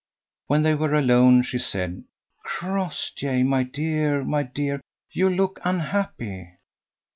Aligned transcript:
When 0.47 0.63
they 0.63 0.73
were 0.73 0.95
alone, 0.95 1.43
she 1.43 1.59
said: 1.59 2.05
"Crossjay, 2.43 3.43
my 3.43 3.61
dear, 3.61 4.23
my 4.23 4.41
dear! 4.41 4.81
you 5.13 5.29
look 5.29 5.59
unhappy." 5.63 6.53